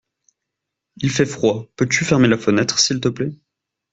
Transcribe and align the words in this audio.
Il 0.97 1.11
fait 1.11 1.27
froid, 1.27 1.67
peux-tu 1.75 2.05
fermer 2.05 2.27
la 2.27 2.39
fenêtre 2.39 2.79
s'il 2.79 3.01
te 3.01 3.07
plaît? 3.09 3.35